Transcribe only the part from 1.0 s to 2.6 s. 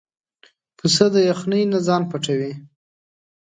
د یخنۍ نه ځان پټوي.